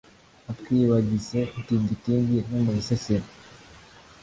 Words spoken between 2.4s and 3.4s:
no mubisesero